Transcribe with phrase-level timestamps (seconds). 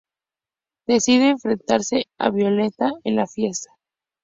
[0.87, 3.69] Decide enfrentarse a Violetta en la fiesta.